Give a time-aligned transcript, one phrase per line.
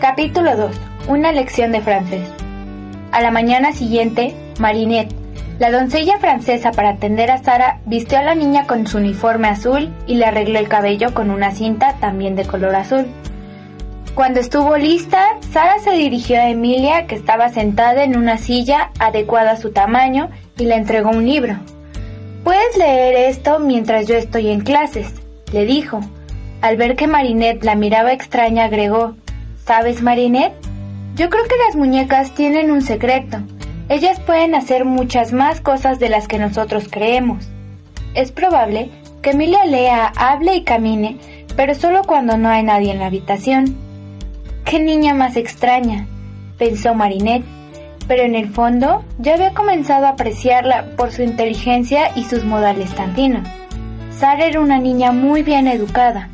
[0.00, 0.76] Capítulo 2.
[1.08, 2.28] Una lección de francés.
[3.12, 5.14] A la mañana siguiente, Marinette,
[5.58, 9.88] la doncella francesa para atender a Sara, vistió a la niña con su uniforme azul
[10.06, 13.06] y le arregló el cabello con una cinta también de color azul.
[14.14, 19.52] Cuando estuvo lista, Sara se dirigió a Emilia, que estaba sentada en una silla adecuada
[19.52, 20.28] a su tamaño,
[20.58, 21.56] y le entregó un libro.
[22.44, 25.14] Puedes leer esto mientras yo estoy en clases,
[25.52, 26.00] le dijo.
[26.60, 29.16] Al ver que Marinette la miraba extraña, agregó,
[29.66, 30.54] ¿Sabes, Marinette?
[31.16, 33.38] Yo creo que las muñecas tienen un secreto.
[33.88, 37.48] Ellas pueden hacer muchas más cosas de las que nosotros creemos.
[38.14, 38.92] Es probable
[39.22, 41.18] que Emilia lea, hable y camine,
[41.56, 43.76] pero solo cuando no hay nadie en la habitación.
[44.64, 46.06] ¡Qué niña más extraña!
[46.58, 47.44] pensó Marinette,
[48.06, 52.94] pero en el fondo ya había comenzado a apreciarla por su inteligencia y sus modales
[52.94, 53.48] tan finos.
[54.16, 56.30] Sara era una niña muy bien educada,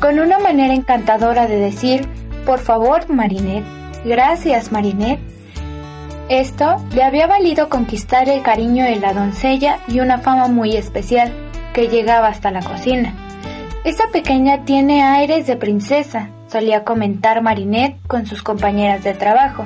[0.00, 2.08] con una manera encantadora de decir
[2.44, 3.64] por favor, Marinette.
[4.04, 5.20] Gracias, Marinette.
[6.28, 11.32] Esto le había valido conquistar el cariño de la doncella y una fama muy especial,
[11.74, 13.14] que llegaba hasta la cocina.
[13.84, 19.64] Esa pequeña tiene aires de princesa, solía comentar Marinette con sus compañeras de trabajo.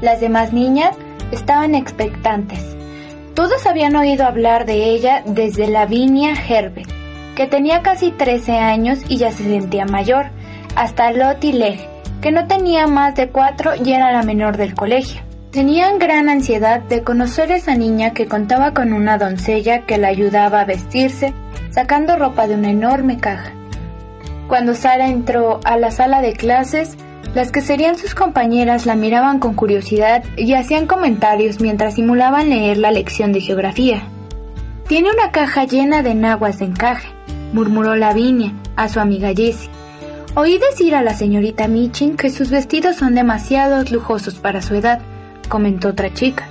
[0.00, 0.96] Las demás niñas
[1.30, 2.74] estaban expectantes.
[3.34, 6.90] Todos habían oído hablar de ella desde Lavinia Herbert,
[7.36, 10.26] que tenía casi 13 años y ya se sentía mayor,
[10.76, 11.93] hasta Lottie Leg,
[12.24, 15.20] que no tenía más de cuatro y era la menor del colegio.
[15.50, 20.08] Tenían gran ansiedad de conocer a esa niña que contaba con una doncella que la
[20.08, 21.34] ayudaba a vestirse,
[21.68, 23.52] sacando ropa de una enorme caja.
[24.48, 26.96] Cuando Sara entró a la sala de clases,
[27.34, 32.78] las que serían sus compañeras la miraban con curiosidad y hacían comentarios mientras simulaban leer
[32.78, 34.02] la lección de geografía.
[34.88, 37.08] Tiene una caja llena de naguas de encaje,
[37.52, 39.68] murmuró Lavinia a su amiga Jessie.
[40.36, 45.00] Oí decir a la señorita Michin que sus vestidos son demasiado lujosos para su edad,
[45.48, 46.48] comentó otra chica.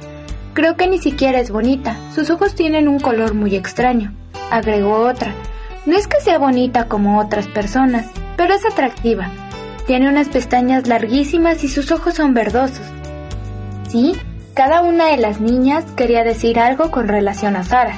[0.53, 4.13] Creo que ni siquiera es bonita, sus ojos tienen un color muy extraño,
[4.49, 5.33] agregó otra.
[5.85, 8.05] No es que sea bonita como otras personas,
[8.37, 9.29] pero es atractiva.
[9.85, 12.85] Tiene unas pestañas larguísimas y sus ojos son verdosos.
[13.89, 14.15] Sí,
[14.53, 17.95] cada una de las niñas quería decir algo con relación a Sara.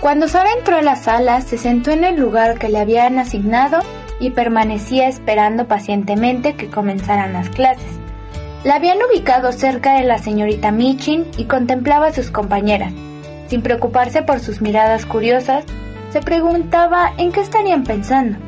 [0.00, 3.80] Cuando Sara entró a la sala, se sentó en el lugar que le habían asignado
[4.20, 7.90] y permanecía esperando pacientemente que comenzaran las clases.
[8.62, 12.92] La habían ubicado cerca de la señorita Michin y contemplaba a sus compañeras.
[13.48, 15.64] Sin preocuparse por sus miradas curiosas,
[16.12, 18.38] se preguntaba en qué estarían pensando,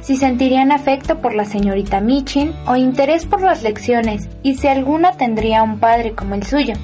[0.00, 5.12] si sentirían afecto por la señorita Michin o interés por las lecciones y si alguna
[5.12, 6.74] tendría un padre como el suyo.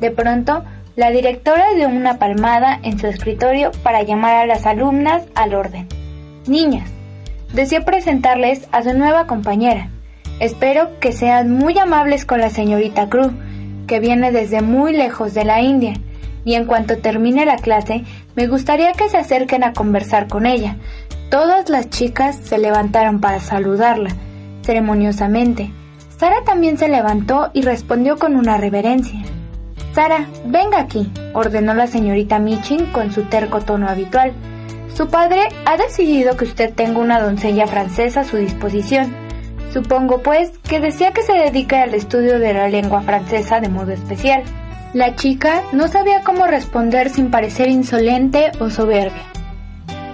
[0.00, 0.64] De pronto,
[0.96, 5.86] la directora dio una palmada en su escritorio para llamar a las alumnas al orden.
[6.46, 6.90] Niñas,
[7.56, 9.88] deseo presentarles a su nueva compañera.
[10.40, 13.32] Espero que sean muy amables con la señorita Cruz,
[13.86, 15.94] que viene desde muy lejos de la India,
[16.44, 18.04] y en cuanto termine la clase,
[18.36, 20.76] me gustaría que se acerquen a conversar con ella.
[21.30, 24.10] Todas las chicas se levantaron para saludarla,
[24.62, 25.72] ceremoniosamente.
[26.18, 29.18] Sara también se levantó y respondió con una reverencia.
[29.94, 34.34] Sara, venga aquí, ordenó la señorita Michin con su terco tono habitual.
[34.96, 39.14] Su padre ha decidido que usted tenga una doncella francesa a su disposición.
[39.70, 43.92] Supongo, pues, que desea que se dedique al estudio de la lengua francesa de modo
[43.92, 44.42] especial.
[44.94, 49.22] La chica no sabía cómo responder sin parecer insolente o soberbia.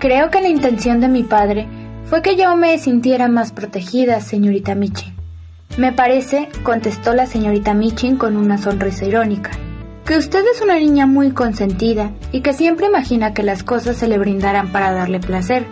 [0.01, 1.69] Creo que la intención de mi padre
[2.07, 5.15] fue que yo me sintiera más protegida, señorita Michin.
[5.77, 9.53] Me parece, contestó la señorita Michin con una sonrisa irónica
[10.05, 14.09] que usted es una niña muy consentida y que siempre imagina que las cosas se
[14.09, 15.67] le brindarán para darle placer.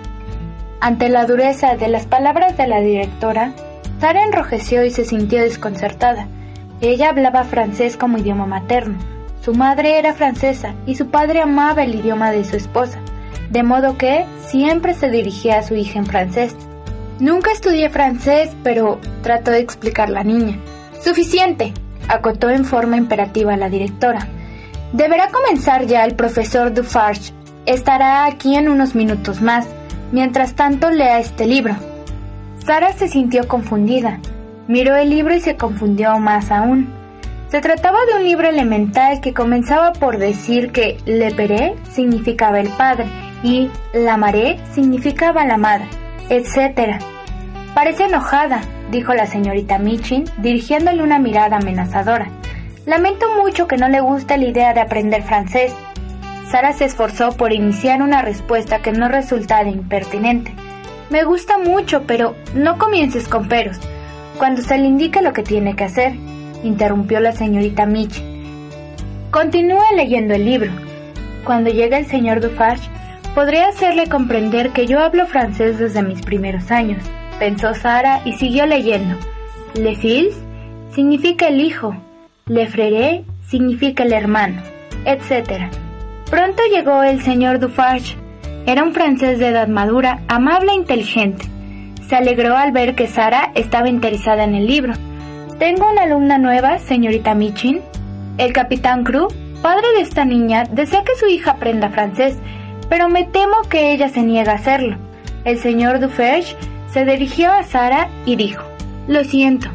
[0.81, 3.53] Ante la dureza de las palabras de la directora,
[4.01, 6.29] Sara enrojeció y se sintió desconcertada.
[6.81, 8.99] Ella hablaba francés como idioma materno.
[9.43, 12.99] Su madre era francesa y su padre amaba el idioma de su esposa,
[13.51, 16.55] de modo que siempre se dirigía a su hija en francés.
[17.19, 20.57] Nunca estudié francés, pero trató de explicar la niña.
[21.03, 21.75] Suficiente,
[22.11, 24.27] acotó en forma imperativa la directora.
[24.93, 27.33] Deberá comenzar ya el profesor Dufarge.
[27.67, 29.67] Estará aquí en unos minutos más.
[30.13, 31.77] Mientras tanto, lea este libro.
[32.67, 34.19] Sara se sintió confundida.
[34.67, 36.89] Miró el libro y se confundió más aún.
[37.51, 42.69] Se trataba de un libro elemental que comenzaba por decir que Le Peré significaba el
[42.69, 43.07] padre
[43.43, 45.89] y La Maré significaba la madre,
[46.29, 47.03] etc.
[47.75, 52.29] Parece enojada, dijo la señorita Michin, dirigiéndole una mirada amenazadora.
[52.87, 55.73] Lamento mucho que no le guste la idea de aprender francés.
[56.51, 60.53] Sara se esforzó por iniciar una respuesta que no resultara impertinente.
[61.11, 63.79] Me gusta mucho, pero no comiences con peros.
[64.39, 66.15] cuando se le indique lo que tiene que hacer,
[66.65, 68.23] interrumpió la señorita Mitch.
[69.31, 70.73] Continúe leyendo el libro.
[71.45, 72.89] Cuando llegue el señor Dufarge,
[73.35, 77.03] podré hacerle comprender que yo hablo francés desde mis primeros años,
[77.39, 79.17] pensó Sara y siguió leyendo.
[79.75, 80.37] Le fils
[80.95, 81.97] significa el hijo,
[82.47, 84.61] le frère significa el hermano,
[85.05, 85.71] etc.
[86.31, 88.17] Pronto llegó el señor Dufarge.
[88.67, 91.47] Era un francés de edad madura, amable e inteligente.
[92.09, 94.95] Se alegró al ver que Sara estaba interesada en el libro.
[95.59, 97.81] Tengo una alumna nueva, señorita Michin.
[98.39, 99.29] El capitán Crew,
[99.63, 102.37] padre de esta niña, desea que su hija aprenda francés,
[102.91, 104.97] pero me temo que ella se niega a hacerlo.
[105.45, 106.57] El señor Dufarge
[106.93, 108.65] se dirigió a Sara y dijo,
[109.09, 109.69] Lo siento,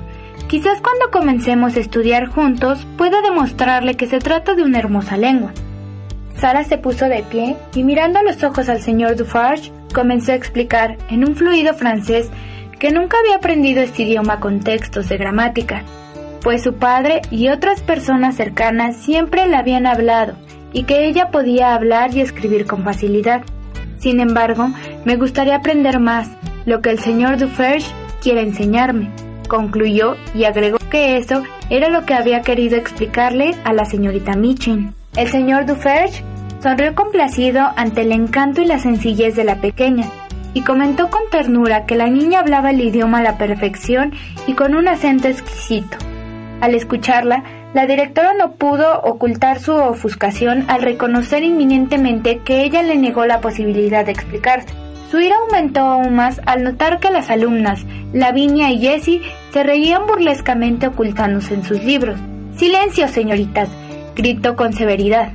[0.47, 5.53] quizás cuando comencemos a estudiar juntos pueda demostrarle que se trata de una hermosa lengua.
[6.38, 10.35] Sara se puso de pie y mirando a los ojos al señor Dufarge, comenzó a
[10.35, 12.29] explicar en un fluido francés
[12.77, 15.83] que nunca había aprendido este idioma con textos de gramática,
[16.44, 20.35] pues su padre y otras personas cercanas siempre le habían hablado
[20.75, 23.44] y que ella podía hablar y escribir con facilidad.
[23.98, 24.69] Sin embargo,
[25.06, 26.27] me gustaría aprender más,
[26.66, 27.89] lo que el señor Dufarge
[28.22, 29.10] quiere enseñarme,
[29.48, 34.94] concluyó y agregó que eso era lo que había querido explicarle a la señorita Michin.
[35.16, 36.24] El señor Dufarge
[36.62, 40.10] sonrió complacido ante el encanto y la sencillez de la pequeña,
[40.54, 44.12] y comentó con ternura que la niña hablaba el idioma a la perfección
[44.45, 45.98] y con un acento exquisito.
[46.60, 47.44] Al escucharla,
[47.75, 53.42] la directora no pudo ocultar su ofuscación al reconocer inminentemente que ella le negó la
[53.42, 54.74] posibilidad de explicarse.
[55.12, 60.07] Su ira aumentó aún más al notar que las alumnas, Lavinia y Jessie, se reían
[60.07, 62.18] burlescamente ocultándose en sus libros.
[62.56, 63.68] Silencio, señoritas,
[64.16, 65.33] gritó con severidad.